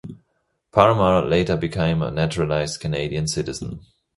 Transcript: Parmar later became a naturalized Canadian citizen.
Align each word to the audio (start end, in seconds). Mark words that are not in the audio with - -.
Parmar 0.73 1.29
later 1.29 1.55
became 1.55 2.01
a 2.01 2.09
naturalized 2.09 2.79
Canadian 2.81 3.27
citizen. 3.27 3.81